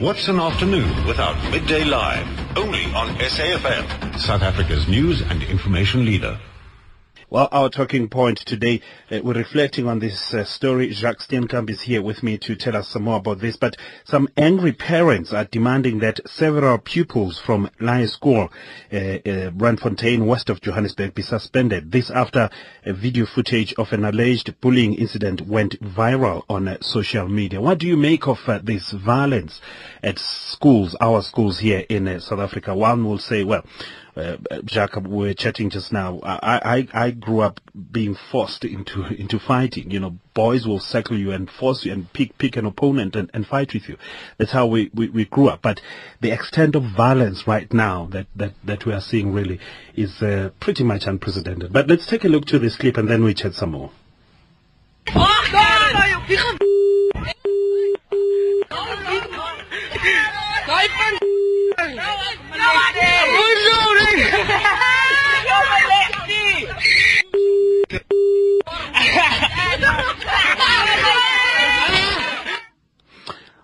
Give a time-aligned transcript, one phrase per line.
[0.00, 2.26] What's an afternoon without Midday Live?
[2.56, 6.40] Only on SAFM, South Africa's news and information leader.
[7.32, 10.90] Well, our talking point today, uh, we're reflecting on this uh, story.
[10.90, 13.56] Jacques Steenkamp is here with me to tell us some more about this.
[13.56, 18.48] But some angry parents are demanding that several pupils from Laerskool,
[18.92, 21.92] uh, uh, Randfontein, west of Johannesburg, be suspended.
[21.92, 22.50] This after
[22.84, 27.60] a video footage of an alleged bullying incident went viral on uh, social media.
[27.60, 29.60] What do you make of uh, this violence
[30.02, 32.74] at schools, our schools here in uh, South Africa?
[32.74, 33.64] One will say, well,
[34.16, 36.20] uh, Jacob, we were chatting just now.
[36.22, 37.60] I, I, I grew up
[37.92, 39.90] being forced into into fighting.
[39.90, 43.30] You know, boys will circle you and force you and pick pick an opponent and,
[43.32, 43.96] and fight with you.
[44.38, 45.62] That's how we, we, we grew up.
[45.62, 45.80] But
[46.20, 49.60] the extent of violence right now that, that, that we are seeing really
[49.94, 51.72] is uh, pretty much unprecedented.
[51.72, 53.90] But let's take a look to this clip and then we chat some more.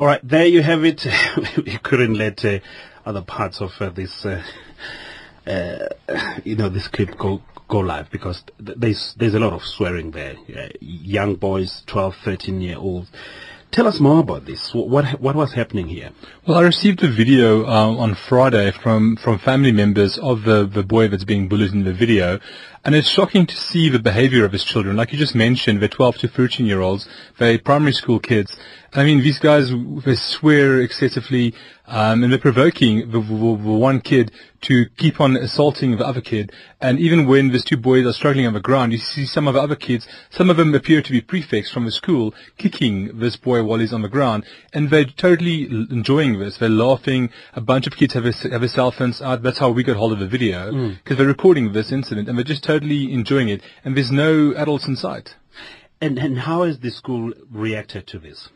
[0.00, 1.04] All right, there you have it.
[1.56, 2.60] we couldn't let uh,
[3.04, 4.44] other parts of uh, this, uh,
[5.44, 5.88] uh,
[6.44, 10.12] you know, this clip go go live because th- there's there's a lot of swearing
[10.12, 10.36] there.
[10.56, 13.10] Uh, young boys, 12, 13 year olds.
[13.72, 14.72] Tell us more about this.
[14.72, 16.10] What what, was happening here?
[16.46, 20.82] Well, I received a video um, on Friday from, from family members of the, the
[20.82, 22.40] boy that's being bullied in the video,
[22.84, 24.96] and it's shocking to see the behavior of his children.
[24.96, 27.06] Like you just mentioned, they're 12 to 13 year olds,
[27.38, 28.56] they're primary school kids.
[28.90, 29.70] I mean, these guys,
[30.06, 31.54] they swear excessively,
[31.86, 36.22] um, and they're provoking the, the, the, one kid to keep on assaulting the other
[36.22, 36.52] kid.
[36.80, 39.54] And even when these two boys are struggling on the ground, you see some of
[39.54, 43.36] the other kids, some of them appear to be prefects from the school, kicking this
[43.36, 46.56] boy while he's on the ground, and they're totally enjoying this.
[46.56, 47.28] They're laughing.
[47.52, 49.42] A bunch of kids have a, have a cell phones out.
[49.42, 51.18] That's how we got hold of the video, because mm.
[51.18, 54.96] they're recording this incident, and they're just totally enjoying it, and there's no adults in
[54.96, 55.34] sight.
[56.00, 58.48] And, and how has the school reacted to this?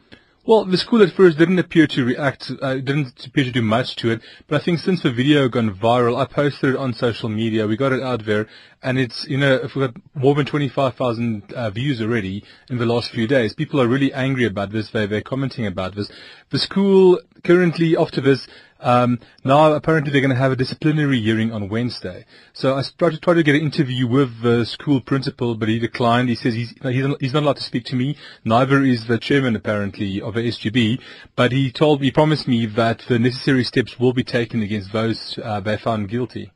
[0.45, 3.95] Well, the school at first didn't appear to react, uh, didn't appear to do much
[3.97, 7.29] to it, but I think since the video gone viral, I posted it on social
[7.29, 8.49] media, we got it out there,
[8.83, 13.13] and it's, you know, we've got more than 25,000 uh, views already in the last
[13.13, 13.55] few days.
[13.55, 16.11] People are really angry about this, they, they're commenting about this.
[16.51, 18.49] The school currently, after this,
[18.83, 22.27] um, now apparently they're going to have a disciplinary hearing on Wednesday.
[22.53, 26.29] So I tried to to get an interview with the school principal, but he declined.
[26.29, 26.75] He says he's
[27.21, 28.17] he's not allowed to speak to me.
[28.45, 31.01] Neither is the chairman apparently of the SGB.
[31.37, 35.39] But he told he promised me that the necessary steps will be taken against those
[35.43, 36.53] uh, they found guilty.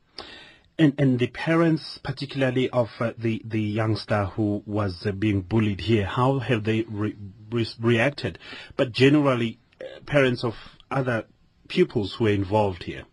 [0.79, 5.81] And, and the parents, particularly of uh, the the youngster who was uh, being bullied
[5.81, 7.15] here, how have they re-
[7.49, 8.37] re- reacted?
[8.75, 10.53] But generally, uh, parents of
[10.91, 11.25] other
[11.67, 13.05] pupils who were involved here?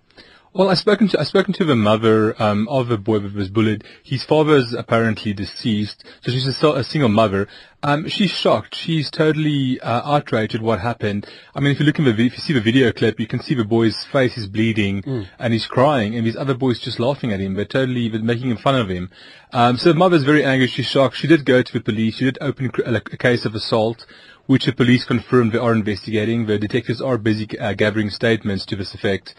[0.55, 3.51] Well, I've spoken to I've spoken to the mother um, of the boy that was
[3.51, 3.83] bullied.
[4.05, 7.49] His father is apparently deceased, so she's a, a single mother.
[7.83, 8.77] Um, she's shocked.
[8.77, 11.27] She's totally uh, outraged at what happened.
[11.57, 13.43] I mean, if you look in the if you see the video clip, you can
[13.43, 15.27] see the boy's face is bleeding mm.
[15.41, 17.55] and he's crying, and these other boys just laughing at him.
[17.55, 19.11] They're totally making fun of him.
[19.53, 20.69] Um, so the mother's very angry.
[20.69, 21.17] She's shocked.
[21.17, 22.19] She did go to the police.
[22.19, 24.07] She did open a, a case of assault
[24.47, 26.47] which the police confirmed they are investigating.
[26.47, 29.35] The detectives are busy uh, gathering statements to this effect.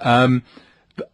[0.00, 0.42] Um,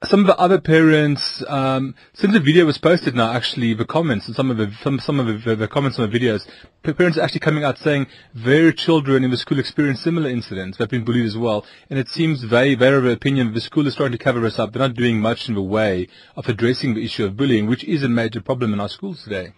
[0.04, 4.26] some of the other parents, um, since the video was posted now, actually the comments
[4.26, 6.46] and some of the some some of the, the comments on the videos,
[6.82, 10.78] parents are actually coming out saying their children in the school experienced similar incidents.
[10.78, 13.86] They've been bullied as well, and it seems they they're of the opinion the school
[13.86, 14.72] is trying to cover us up.
[14.72, 18.02] They're not doing much in the way of addressing the issue of bullying, which is
[18.02, 19.52] a major problem in our schools today.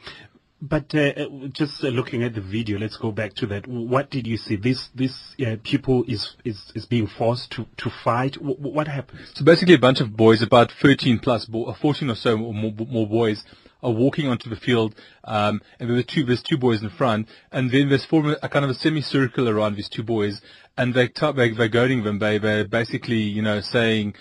[0.60, 3.68] But uh, uh, just uh, looking at the video, let's go back to that.
[3.68, 4.56] What did you see?
[4.56, 8.32] This this uh, pupil is, is is being forced to to fight.
[8.34, 9.20] W- what happened?
[9.34, 12.72] So basically, a bunch of boys, about 13 plus, bo- 14 or so or more,
[12.72, 13.44] more boys,
[13.82, 14.94] are walking onto the field,
[15.24, 18.64] um, and there's two there's two boys in front, and then there's form a kind
[18.64, 20.40] of a semicircle around these two boys,
[20.76, 22.18] and they t- they they're goading them.
[22.18, 24.14] They they're basically you know saying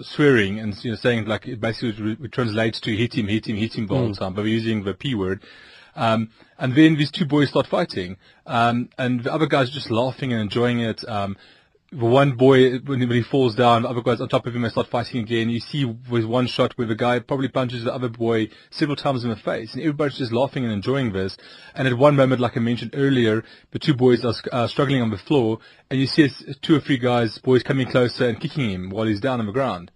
[0.00, 3.74] swearing and you know saying like it basically translates to hit him, hit him, hit
[3.74, 4.18] him the whole mm.
[4.18, 5.42] time, but we're using the p word.
[5.94, 9.90] Um, and then these two boys start fighting, um, and the other guys are just
[9.90, 11.06] laughing and enjoying it.
[11.08, 11.36] Um,
[11.90, 14.70] the one boy, when he falls down, the other guys on top of him and
[14.70, 15.48] start fighting again.
[15.48, 19.24] You see with one shot where the guy probably punches the other boy several times
[19.24, 21.38] in the face, and everybody's just laughing and enjoying this.
[21.74, 25.10] And at one moment, like I mentioned earlier, the two boys are uh, struggling on
[25.10, 26.28] the floor, and you see
[26.60, 29.52] two or three guys, boys coming closer and kicking him while he's down on the
[29.52, 29.90] ground.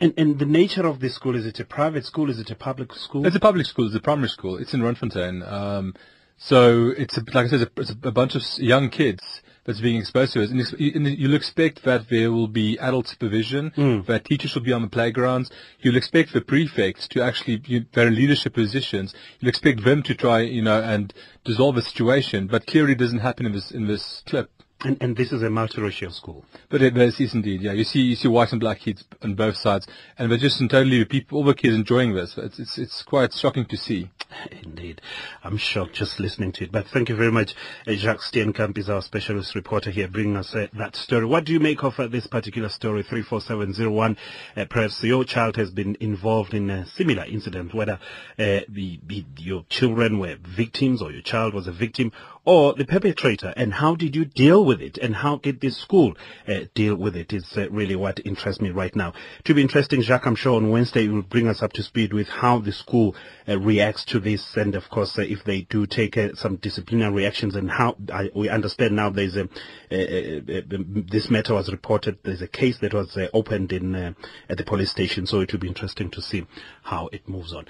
[0.00, 2.28] And, and the nature of this school, is it a private school?
[2.28, 3.24] Is it a public school?
[3.26, 3.86] It's a public school.
[3.86, 4.58] It's a primary school.
[4.58, 5.50] It's in Randfontein.
[5.50, 5.94] Um,
[6.36, 9.96] So it's a, like I said, it's a, a bunch of young kids that's being
[9.96, 10.50] exposed to it.
[10.50, 14.06] And, you'll expect that there will be adult supervision, mm.
[14.06, 15.50] that teachers will be on the playgrounds.
[15.80, 19.14] You'll expect the prefects to actually, you, they're in leadership positions.
[19.40, 21.12] You'll expect them to try, you know, and
[21.44, 22.46] dissolve the situation.
[22.46, 24.50] But clearly it doesn't happen in this, in this clip.
[24.82, 26.44] And, and this is a multiracial school.
[26.68, 27.72] But it is, is indeed, yeah.
[27.72, 29.86] You see, you see white and black kids on both sides,
[30.18, 32.36] and they're just totally people, all the kids enjoying this.
[32.36, 34.10] It's, it's, it's quite shocking to see.
[34.62, 35.00] Indeed.
[35.42, 36.72] I'm shocked just listening to it.
[36.72, 37.54] But thank you very much.
[37.86, 41.26] Jacques Steenkamp is our specialist reporter here bringing us uh, that story.
[41.26, 44.16] What do you make of uh, this particular story, 34701?
[44.56, 47.94] Uh, perhaps your child has been involved in a similar incident, whether
[48.38, 52.12] uh, the, the, your children were victims or your child was a victim
[52.44, 56.14] or the perpetrator and how did you deal with it and how did the school
[56.46, 59.12] uh, deal with it is uh, really what interests me right now.
[59.44, 62.12] To be interesting, Jacques, I'm sure on Wednesday you will bring us up to speed
[62.12, 63.16] with how the school
[63.48, 67.26] uh, reacts to this and of course uh, if they do take uh, some disciplinary
[67.26, 69.48] actions and how I, we understand now there's a,
[69.90, 74.90] this matter was reported, there's a case that was uh, opened in at the police
[74.90, 76.46] station so it will be interesting to see
[76.82, 77.64] how it moves on.